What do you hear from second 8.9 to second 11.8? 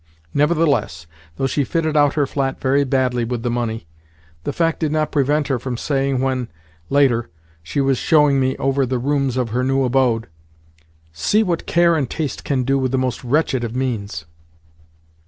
rooms of her new abode: "See what